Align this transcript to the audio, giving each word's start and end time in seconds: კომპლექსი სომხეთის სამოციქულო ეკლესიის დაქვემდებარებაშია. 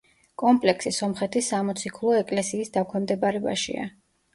კომპლექსი 0.43 0.93
სომხეთის 1.01 1.51
სამოციქულო 1.55 2.19
ეკლესიის 2.25 2.77
დაქვემდებარებაშია. 2.79 3.91